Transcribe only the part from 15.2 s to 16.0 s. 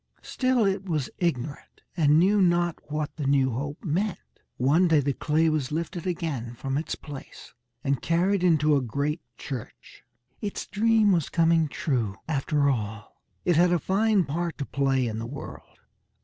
world.